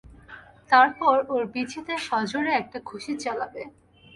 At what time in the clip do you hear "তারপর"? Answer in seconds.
0.69-1.15